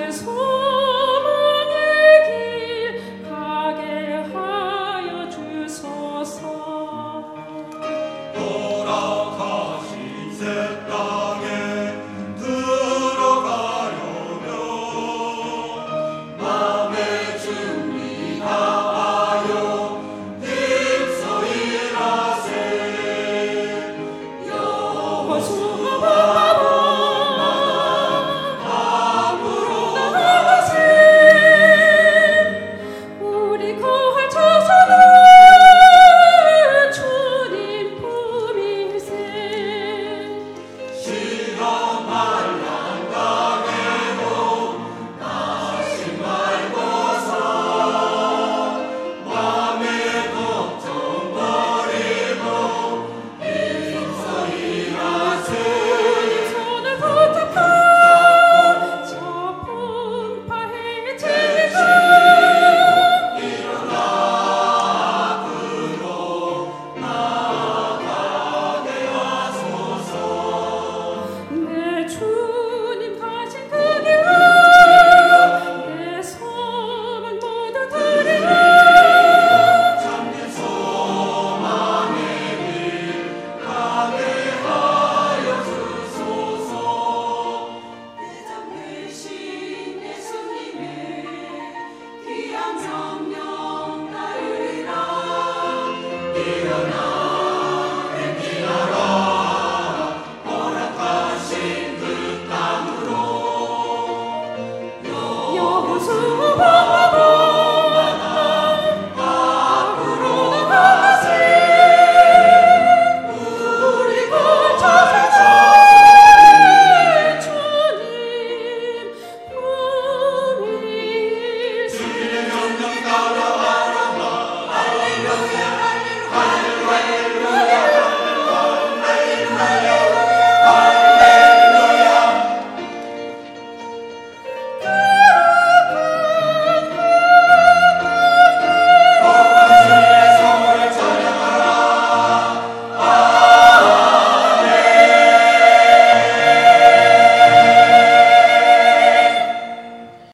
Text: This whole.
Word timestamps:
This 0.00 0.22
whole. 0.22 0.59